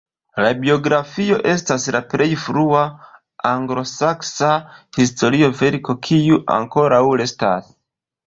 [0.43, 2.81] La biografio estas la plej frua
[3.51, 4.49] anglosaksa
[4.99, 7.71] historia verko kiu ankoraŭ restas.